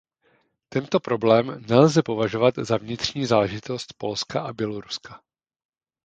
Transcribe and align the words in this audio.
Tento 0.73 0.99
problém 0.99 1.61
nelze 1.69 2.03
považovat 2.03 2.53
za 2.57 2.77
vnitřní 2.77 3.25
záležitost 3.25 3.93
Polska 3.97 4.41
a 4.41 4.53
Běloruska. 4.53 5.21